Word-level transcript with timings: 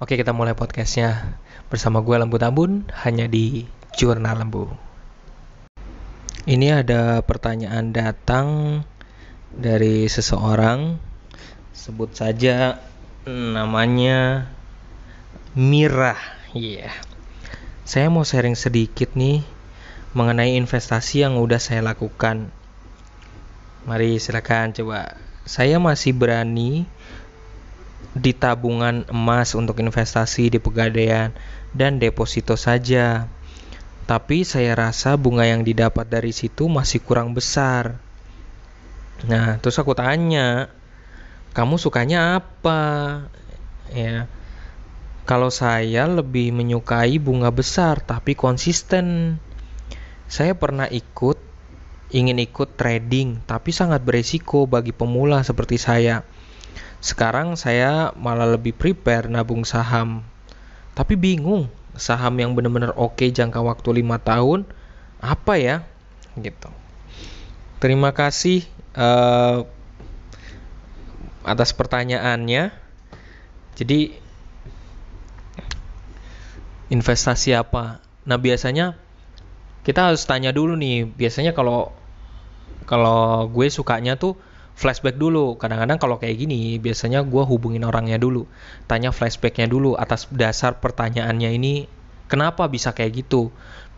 Oke 0.00 0.16
kita 0.16 0.32
mulai 0.32 0.56
podcastnya 0.56 1.36
bersama 1.68 2.00
gue 2.00 2.16
Lembu 2.16 2.40
Tambun 2.40 2.88
hanya 3.04 3.28
di 3.28 3.68
Jurnal 4.00 4.40
Lembu. 4.40 4.72
Ini 6.48 6.80
ada 6.80 7.20
pertanyaan 7.20 7.92
datang 7.92 8.80
dari 9.52 10.08
seseorang, 10.08 10.96
sebut 11.76 12.16
saja 12.16 12.80
namanya 13.28 14.48
Mira. 15.52 16.16
Iya. 16.56 16.88
Yeah. 16.88 16.96
Saya 17.84 18.08
mau 18.08 18.24
sharing 18.24 18.56
sedikit 18.56 19.12
nih 19.12 19.44
mengenai 20.16 20.56
investasi 20.56 21.28
yang 21.28 21.36
udah 21.36 21.60
saya 21.60 21.84
lakukan. 21.84 22.48
Mari 23.84 24.16
silakan 24.16 24.72
coba. 24.72 25.20
Saya 25.44 25.76
masih 25.76 26.16
berani 26.16 26.88
di 28.20 28.36
tabungan 28.36 29.08
emas 29.08 29.56
untuk 29.56 29.80
investasi 29.80 30.52
di 30.52 30.60
pegadaian 30.60 31.32
dan 31.72 31.96
deposito 31.96 32.54
saja. 32.60 33.26
Tapi 34.04 34.44
saya 34.44 34.76
rasa 34.76 35.16
bunga 35.16 35.48
yang 35.48 35.64
didapat 35.64 36.04
dari 36.04 36.36
situ 36.36 36.68
masih 36.68 37.00
kurang 37.00 37.32
besar. 37.32 37.96
Nah, 39.24 39.56
terus 39.64 39.80
aku 39.80 39.96
tanya, 39.96 40.68
kamu 41.56 41.80
sukanya 41.80 42.44
apa? 42.44 42.82
Ya. 43.88 44.28
Kalau 45.24 45.48
saya 45.48 46.10
lebih 46.10 46.52
menyukai 46.52 47.16
bunga 47.22 47.48
besar 47.54 48.02
tapi 48.02 48.36
konsisten. 48.36 49.38
Saya 50.30 50.54
pernah 50.58 50.90
ikut 50.90 51.38
ingin 52.10 52.42
ikut 52.42 52.74
trading 52.74 53.38
tapi 53.46 53.70
sangat 53.70 54.02
beresiko 54.02 54.66
bagi 54.66 54.90
pemula 54.90 55.46
seperti 55.46 55.78
saya 55.78 56.26
sekarang 57.00 57.56
saya 57.56 58.12
malah 58.12 58.44
lebih 58.44 58.76
prepare 58.76 59.26
nabung 59.26 59.64
saham. 59.64 60.20
Tapi 60.92 61.16
bingung, 61.16 61.72
saham 61.96 62.36
yang 62.36 62.52
benar-benar 62.52 62.92
oke 62.92 63.24
jangka 63.24 63.64
waktu 63.64 64.04
5 64.04 64.20
tahun 64.20 64.60
apa 65.20 65.54
ya? 65.56 65.76
Gitu. 66.36 66.68
Terima 67.80 68.12
kasih 68.12 68.68
uh, 68.92 69.64
atas 71.40 71.72
pertanyaannya. 71.72 72.68
Jadi 73.80 74.12
investasi 76.92 77.56
apa? 77.56 78.04
Nah, 78.28 78.36
biasanya 78.36 79.00
kita 79.88 80.12
harus 80.12 80.20
tanya 80.28 80.52
dulu 80.52 80.76
nih. 80.76 81.08
Biasanya 81.08 81.56
kalau 81.56 81.96
kalau 82.84 83.48
gue 83.48 83.72
sukanya 83.72 84.20
tuh 84.20 84.36
flashback 84.74 85.16
dulu. 85.16 85.56
Kadang-kadang 85.56 85.98
kalau 86.00 86.16
kayak 86.16 86.36
gini, 86.40 86.76
biasanya 86.80 87.22
gue 87.26 87.42
hubungin 87.44 87.84
orangnya 87.86 88.16
dulu, 88.16 88.46
tanya 88.86 89.10
flashbacknya 89.10 89.70
dulu 89.70 89.94
atas 89.96 90.26
dasar 90.30 90.78
pertanyaannya 90.78 91.50
ini, 91.56 91.74
kenapa 92.30 92.66
bisa 92.70 92.94
kayak 92.94 93.26
gitu? 93.26 93.50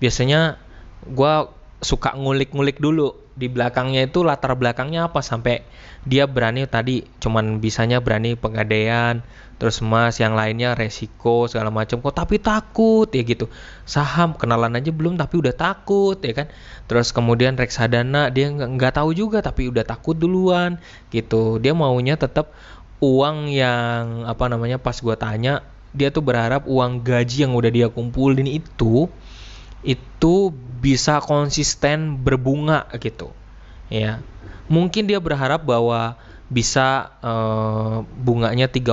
Biasanya 0.03 0.59
gue 1.07 1.35
suka 1.83 2.15
ngulik-ngulik 2.15 2.79
dulu. 2.79 3.19
Di 3.35 3.51
belakangnya 3.51 4.07
itu 4.07 4.23
latar 4.23 4.55
belakangnya 4.55 5.11
apa? 5.11 5.21
Sampai 5.21 5.67
dia 6.07 6.31
berani 6.31 6.65
tadi 6.65 7.03
cuman 7.19 7.59
bisanya 7.59 7.99
berani 7.99 8.39
pegadaian 8.39 9.21
terus 9.63 9.79
emas 9.79 10.19
yang 10.19 10.35
lainnya 10.35 10.75
resiko 10.75 11.47
segala 11.47 11.71
macam. 11.71 11.99
Kok 12.03 12.15
tapi 12.15 12.39
takut 12.39 13.07
ya 13.11 13.23
gitu. 13.23 13.51
Saham 13.87 14.35
kenalan 14.35 14.75
aja 14.79 14.91
belum 14.91 15.19
tapi 15.19 15.43
udah 15.43 15.55
takut 15.55 16.19
ya 16.23 16.33
kan? 16.35 16.47
Terus 16.87 17.11
kemudian 17.11 17.59
reksadana 17.59 18.31
dia 18.31 18.51
nggak 18.51 18.99
tahu 18.99 19.15
juga 19.15 19.43
tapi 19.43 19.71
udah 19.71 19.83
takut 19.87 20.15
duluan 20.15 20.79
gitu. 21.11 21.63
Dia 21.63 21.75
maunya 21.75 22.19
tetap 22.19 22.55
uang 23.03 23.51
yang 23.51 24.27
apa 24.31 24.47
namanya 24.47 24.79
pas 24.79 24.99
gua 25.03 25.19
tanya 25.19 25.67
dia 25.93 26.09
tuh 26.09 26.25
berharap 26.25 26.65
uang 26.65 27.05
gaji 27.05 27.45
yang 27.45 27.53
udah 27.53 27.69
dia 27.69 27.87
kumpulin 27.93 28.49
itu 28.49 29.13
itu 29.83 30.55
bisa 30.83 31.23
konsisten 31.23 32.23
berbunga 32.23 32.87
gitu 32.99 33.31
ya 33.91 34.23
mungkin 34.71 35.05
dia 35.11 35.19
berharap 35.19 35.67
bahwa 35.67 36.17
bisa 36.53 37.17
uh, 37.25 38.05
bunganya 38.21 38.69
30% 38.69 38.93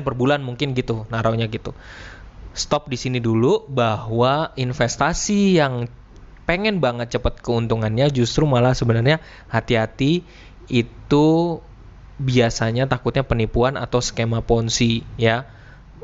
per 0.00 0.14
bulan 0.16 0.40
mungkin 0.40 0.72
gitu 0.72 1.04
naruhnya 1.12 1.52
gitu. 1.52 1.76
Stop 2.56 2.88
di 2.88 2.96
sini 2.96 3.20
dulu 3.20 3.68
bahwa 3.68 4.56
investasi 4.56 5.60
yang 5.60 5.84
pengen 6.48 6.80
banget 6.80 7.20
cepat 7.20 7.44
keuntungannya 7.44 8.08
justru 8.08 8.48
malah 8.48 8.72
sebenarnya 8.72 9.20
hati-hati 9.52 10.24
itu 10.72 11.26
biasanya 12.16 12.88
takutnya 12.88 13.26
penipuan 13.26 13.76
atau 13.76 14.00
skema 14.00 14.40
ponzi 14.40 15.04
ya. 15.20 15.44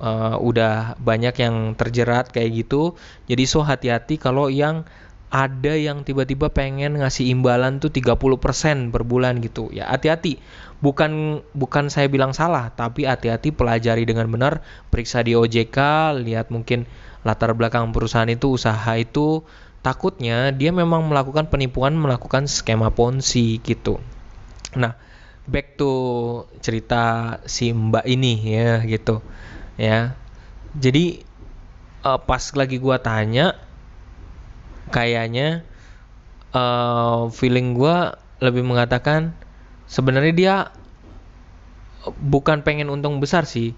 Uh, 0.00 0.40
udah 0.40 0.96
banyak 0.96 1.36
yang 1.44 1.76
terjerat 1.76 2.32
kayak 2.32 2.64
gitu. 2.64 2.96
Jadi 3.28 3.44
so 3.44 3.60
hati-hati 3.60 4.16
kalau 4.16 4.48
yang 4.48 4.88
ada 5.30 5.78
yang 5.78 6.02
tiba-tiba 6.02 6.50
pengen 6.50 6.98
ngasih 6.98 7.30
imbalan 7.30 7.78
tuh 7.78 7.94
30% 7.94 8.90
per 8.90 9.06
bulan 9.06 9.38
gitu. 9.38 9.70
Ya 9.70 9.86
hati-hati. 9.86 10.42
Bukan 10.82 11.44
bukan 11.54 11.92
saya 11.92 12.10
bilang 12.10 12.34
salah, 12.34 12.74
tapi 12.74 13.06
hati-hati 13.06 13.54
pelajari 13.54 14.02
dengan 14.08 14.26
benar, 14.26 14.64
periksa 14.90 15.22
di 15.22 15.38
OJK, 15.38 15.78
lihat 16.24 16.50
mungkin 16.50 16.88
latar 17.22 17.54
belakang 17.54 17.92
perusahaan 17.94 18.26
itu 18.26 18.56
usaha 18.56 18.96
itu 18.96 19.44
takutnya 19.80 20.52
dia 20.52 20.74
memang 20.74 21.06
melakukan 21.06 21.48
penipuan, 21.48 21.94
melakukan 21.94 22.48
skema 22.48 22.90
ponzi 22.90 23.60
gitu. 23.62 24.00
Nah, 24.74 24.96
back 25.46 25.78
to 25.78 25.92
cerita 26.58 27.36
si 27.46 27.70
Mbak 27.70 28.06
ini 28.06 28.34
ya 28.50 28.82
gitu. 28.82 29.22
Ya. 29.80 30.12
Jadi 30.76 31.24
uh, 32.04 32.20
pas 32.20 32.52
lagi 32.52 32.76
gua 32.76 33.00
tanya 33.00 33.56
kayaknya 34.92 35.64
uh, 36.52 37.30
feeling 37.30 37.78
gue 37.78 37.96
lebih 38.42 38.66
mengatakan 38.66 39.32
sebenarnya 39.86 40.34
dia 40.34 40.54
bukan 42.18 42.66
pengen 42.66 42.90
untung 42.90 43.22
besar 43.22 43.46
sih 43.46 43.76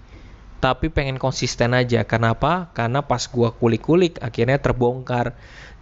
tapi 0.63 0.87
pengen 0.87 1.19
konsisten 1.19 1.75
aja. 1.75 2.07
Kenapa? 2.07 2.71
Karena 2.71 3.03
pas 3.03 3.27
gue 3.27 3.49
kulik-kulik 3.59 4.15
akhirnya 4.23 4.63
terbongkar. 4.63 5.35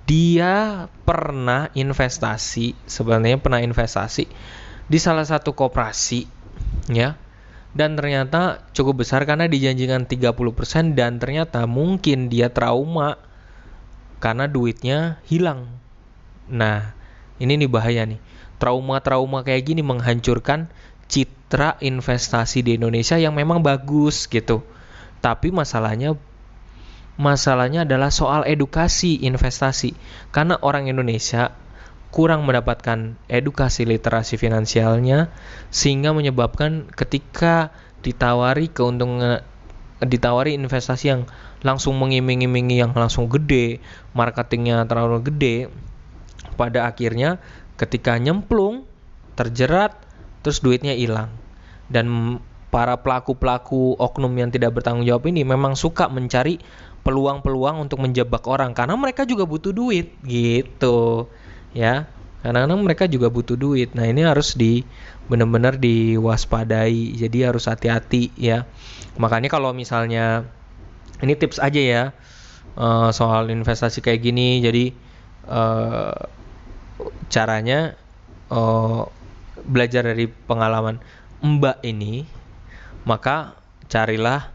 Dia 0.10 0.90
pernah 1.06 1.70
investasi 1.78 2.74
sebenarnya 2.90 3.38
pernah 3.38 3.62
investasi 3.62 4.26
di 4.90 4.98
salah 4.98 5.24
satu 5.24 5.54
koperasi 5.54 6.26
ya 6.90 7.14
dan 7.72 7.96
ternyata 7.96 8.68
cukup 8.76 9.04
besar 9.08 9.24
karena 9.24 9.48
dijanjikan 9.48 10.04
30% 10.04 10.92
dan 10.92 11.24
ternyata 11.24 11.64
mungkin 11.64 12.28
dia 12.28 12.52
trauma 12.52 13.16
karena 14.20 14.46
duitnya 14.46 15.24
hilang. 15.26 15.72
Nah, 16.52 16.94
ini 17.40 17.56
nih 17.56 17.72
bahaya 17.72 18.04
nih. 18.04 18.20
Trauma-trauma 18.62 19.42
kayak 19.42 19.72
gini 19.72 19.82
menghancurkan 19.82 20.70
citra 21.10 21.82
investasi 21.82 22.62
di 22.62 22.78
Indonesia 22.78 23.18
yang 23.18 23.34
memang 23.34 23.64
bagus 23.64 24.30
gitu. 24.30 24.62
Tapi 25.24 25.50
masalahnya 25.50 26.20
masalahnya 27.18 27.88
adalah 27.88 28.14
soal 28.14 28.46
edukasi 28.46 29.24
investasi. 29.26 29.96
Karena 30.30 30.60
orang 30.62 30.92
Indonesia 30.92 31.56
kurang 32.12 32.44
mendapatkan 32.44 33.16
edukasi 33.32 33.88
literasi 33.88 34.36
finansialnya 34.36 35.32
sehingga 35.72 36.12
menyebabkan 36.12 36.92
ketika 36.92 37.72
ditawari 38.04 38.68
keuntungan 38.68 39.42
ditawari 40.02 40.58
investasi 40.58 41.06
yang 41.14 41.22
langsung 41.62 41.94
mengiming-imingi 42.02 42.82
yang 42.82 42.92
langsung 42.92 43.30
gede, 43.30 43.78
marketingnya 44.18 44.84
terlalu 44.90 45.30
gede, 45.30 45.70
pada 46.58 46.90
akhirnya 46.90 47.38
ketika 47.78 48.18
nyemplung, 48.18 48.90
terjerat, 49.38 49.94
terus 50.42 50.60
duitnya 50.66 50.98
hilang. 50.98 51.30
Dan 51.86 52.38
para 52.74 52.98
pelaku-pelaku 52.98 54.00
oknum 54.00 54.34
yang 54.34 54.50
tidak 54.50 54.74
bertanggung 54.74 55.06
jawab 55.06 55.30
ini 55.30 55.46
memang 55.46 55.78
suka 55.78 56.10
mencari 56.10 56.58
peluang-peluang 57.06 57.84
untuk 57.84 58.00
menjebak 58.00 58.46
orang 58.48 58.72
karena 58.72 58.96
mereka 58.96 59.28
juga 59.28 59.44
butuh 59.44 59.74
duit 59.74 60.16
gitu 60.24 61.28
ya 61.72 62.10
karena 62.42 62.66
mereka 62.74 63.06
juga 63.06 63.30
butuh 63.30 63.54
duit. 63.54 63.94
Nah 63.94 64.10
ini 64.10 64.26
harus 64.26 64.58
di 64.58 64.82
benar-benar 65.30 65.78
diwaspadai. 65.78 67.14
Jadi 67.14 67.46
harus 67.46 67.70
hati-hati 67.70 68.34
ya. 68.34 68.66
Makanya 69.22 69.54
kalau 69.54 69.70
misalnya 69.78 70.50
ini 71.22 71.38
tips 71.38 71.62
aja 71.62 71.82
ya 71.82 72.04
uh, 72.74 73.14
soal 73.14 73.54
investasi 73.54 74.02
kayak 74.02 74.26
gini. 74.26 74.58
Jadi 74.66 74.90
uh, 75.46 76.18
caranya 77.30 77.94
uh, 78.50 79.06
belajar 79.62 80.02
dari 80.02 80.26
pengalaman 80.26 80.98
Mbak 81.42 81.86
ini 81.86 82.26
maka 83.06 83.58
carilah 83.90 84.54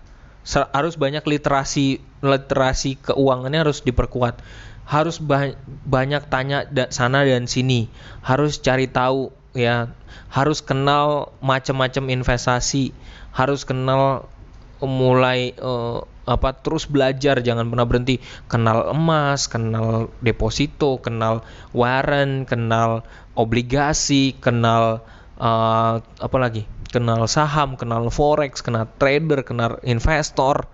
harus 0.70 0.94
banyak 0.94 1.26
literasi 1.26 1.98
literasi 2.22 2.94
keuangannya 3.02 3.66
harus 3.66 3.82
diperkuat 3.82 4.38
harus 4.86 5.18
ba 5.18 5.50
banyak 5.82 6.30
tanya 6.30 6.62
da 6.62 6.86
sana 6.94 7.26
dan 7.26 7.50
sini. 7.50 7.90
Harus 8.22 8.62
cari 8.62 8.86
tahu 8.86 9.34
ya. 9.50 9.90
Harus 10.30 10.62
kenal 10.62 11.34
macam-macam 11.42 12.14
investasi. 12.14 12.94
Harus 13.34 13.66
kenal 13.66 14.30
mulai 14.78 15.58
uh, 15.58 16.06
apa 16.22 16.54
terus 16.54 16.86
belajar. 16.86 17.42
Jangan 17.42 17.66
pernah 17.66 17.82
berhenti. 17.82 18.22
Kenal 18.46 18.94
emas 18.94 19.50
kenal 19.50 20.14
deposito 20.22 21.02
kenal 21.02 21.42
warren 21.74 22.46
kenal 22.46 23.02
obligasi 23.34 24.38
kenal 24.38 25.02
uh, 25.42 25.98
apa 25.98 26.36
lagi? 26.38 26.62
Kenal 26.86 27.26
saham 27.26 27.74
kenal 27.74 28.06
forex 28.14 28.62
kenal 28.62 28.86
trader 29.02 29.42
kenal 29.42 29.82
investor. 29.82 30.70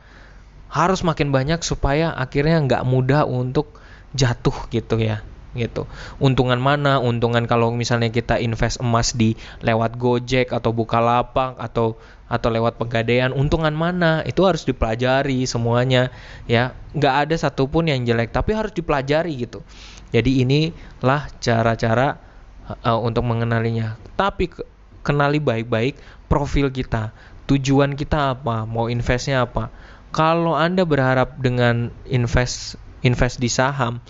Harus 0.69 1.01
makin 1.01 1.33
banyak 1.33 1.65
supaya 1.65 2.13
akhirnya 2.13 2.61
nggak 2.65 2.85
mudah 2.89 3.25
untuk 3.29 3.82
jatuh 4.13 4.57
gitu 4.73 5.01
ya 5.01 5.25
gitu. 5.53 5.85
Untungan 6.17 6.57
mana? 6.57 6.97
Untungan 6.99 7.45
kalau 7.45 7.73
misalnya 7.77 8.09
kita 8.09 8.41
invest 8.41 8.81
emas 8.81 9.13
di 9.13 9.37
lewat 9.61 10.01
Gojek 10.01 10.49
atau 10.53 10.73
Bukalapak 10.73 11.61
atau 11.61 12.01
atau 12.33 12.49
lewat 12.49 12.81
pegadaian, 12.81 13.29
untungan 13.37 13.77
mana? 13.77 14.25
Itu 14.25 14.49
harus 14.49 14.65
dipelajari 14.65 15.45
semuanya 15.45 16.09
ya. 16.49 16.73
Nggak 16.97 17.15
ada 17.29 17.35
satupun 17.37 17.93
yang 17.93 18.01
jelek, 18.09 18.33
tapi 18.33 18.57
harus 18.57 18.73
dipelajari 18.73 19.37
gitu. 19.37 19.61
Jadi 20.17 20.41
inilah 20.41 21.29
cara-cara 21.45 22.17
uh, 22.81 23.01
untuk 23.01 23.29
mengenalinya. 23.29 24.01
Tapi 24.17 24.49
kenali 25.05 25.37
baik-baik 25.45 26.01
profil 26.33 26.73
kita, 26.73 27.13
tujuan 27.45 27.93
kita 27.93 28.41
apa, 28.41 28.65
mau 28.65 28.89
investnya 28.89 29.45
apa. 29.45 29.69
Kalau 30.13 30.57
Anda 30.57 30.85
berharap 30.89 31.41
dengan 31.41 31.93
invest 32.09 32.81
invest 33.03 33.39
di 33.43 33.51
saham, 33.51 34.03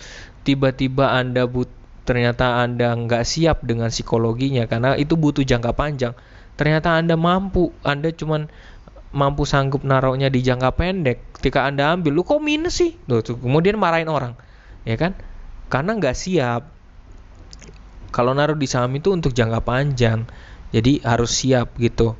tiba-tiba 0.47 1.13
Anda 1.13 1.49
but 1.49 1.69
ternyata 2.03 2.59
Anda 2.59 2.93
nggak 2.93 3.23
siap 3.23 3.63
dengan 3.63 3.87
psikologinya 3.87 4.67
karena 4.67 4.95
itu 4.99 5.15
butuh 5.15 5.43
jangka 5.43 5.71
panjang. 5.75 6.13
Ternyata 6.53 6.93
Anda 6.93 7.17
mampu, 7.17 7.73
Anda 7.81 8.13
cuman 8.13 8.51
mampu 9.13 9.45
sanggup 9.45 9.85
naruhnya 9.85 10.27
di 10.29 10.41
jangka 10.41 10.73
pendek. 10.73 11.17
Ketika 11.39 11.65
Anda 11.69 11.93
ambil, 11.93 12.13
lu 12.13 12.21
kok 12.25 12.41
minus 12.41 12.81
sih? 12.81 12.97
Tuh, 13.05 13.21
tuh, 13.21 13.37
kemudian 13.37 13.77
marahin 13.77 14.09
orang, 14.09 14.37
ya 14.85 14.97
kan? 14.97 15.17
Karena 15.69 15.97
nggak 15.97 16.17
siap. 16.17 16.61
Kalau 18.13 18.37
naruh 18.37 18.53
di 18.53 18.69
saham 18.69 18.93
itu 18.93 19.09
untuk 19.09 19.33
jangka 19.33 19.65
panjang, 19.65 20.29
jadi 20.69 21.01
harus 21.01 21.33
siap 21.33 21.73
gitu. 21.81 22.13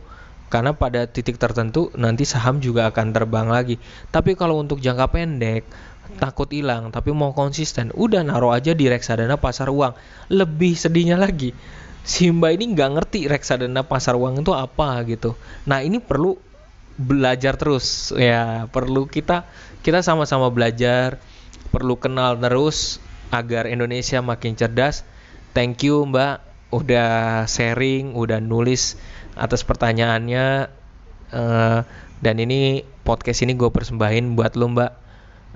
Karena 0.49 0.73
pada 0.73 1.09
titik 1.09 1.41
tertentu 1.41 1.89
nanti 1.97 2.29
saham 2.29 2.61
juga 2.61 2.85
akan 2.89 3.09
terbang 3.09 3.49
lagi. 3.49 3.81
Tapi 4.13 4.37
kalau 4.37 4.61
untuk 4.61 4.77
jangka 4.81 5.09
pendek, 5.09 5.65
takut 6.19 6.49
hilang 6.51 6.91
tapi 6.91 7.11
mau 7.11 7.31
konsisten. 7.31 7.91
Udah 7.95 8.21
naruh 8.21 8.53
aja 8.55 8.75
di 8.75 8.87
reksadana 8.87 9.39
pasar 9.39 9.71
uang. 9.71 9.95
Lebih 10.31 10.75
sedihnya 10.75 11.15
lagi 11.15 11.53
si 12.03 12.27
mbak 12.27 12.59
ini 12.59 12.75
nggak 12.75 12.89
ngerti 12.99 13.19
reksadana 13.31 13.87
pasar 13.87 14.19
uang 14.19 14.43
itu 14.43 14.51
apa 14.51 14.99
gitu. 15.07 15.39
Nah 15.63 15.79
ini 15.79 16.03
perlu 16.03 16.35
belajar 16.99 17.55
terus. 17.55 18.11
Ya 18.13 18.67
perlu 18.69 19.07
kita 19.07 19.47
kita 19.81 20.03
sama-sama 20.03 20.51
belajar 20.51 21.17
perlu 21.71 21.97
kenal 21.97 22.37
terus 22.37 22.99
agar 23.31 23.65
Indonesia 23.71 24.19
makin 24.19 24.59
cerdas. 24.59 25.07
Thank 25.55 25.87
you 25.87 26.03
mbak 26.05 26.43
udah 26.75 27.47
sharing 27.47 28.13
udah 28.13 28.43
nulis 28.43 28.99
atas 29.33 29.63
pertanyaannya. 29.63 30.69
Uh, 31.33 31.81
dan 32.21 32.37
ini 32.37 32.85
podcast 33.01 33.41
ini 33.41 33.57
gue 33.57 33.67
persembahin 33.73 34.37
buat 34.37 34.53
lo 34.53 34.69
mbak 34.69 34.91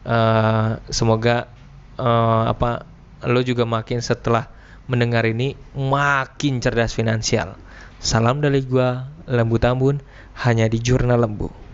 uh, 0.05 0.77
semoga 0.91 1.49
uh, 1.97 2.51
apa 2.51 2.85
lo 3.25 3.41
juga 3.41 3.65
makin 3.65 4.03
setelah 4.03 4.51
mendengar 4.85 5.25
ini 5.25 5.57
makin 5.73 6.61
cerdas 6.61 6.93
finansial. 6.93 7.57
Salam 7.97 8.39
dari 8.45 8.61
gua 8.61 9.09
Lembu 9.25 9.57
Tambun 9.57 9.99
hanya 10.45 10.69
di 10.69 10.77
Jurnal 10.77 11.25
Lembu. 11.25 11.66